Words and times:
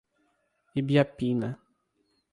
Ibiapina 0.79 1.49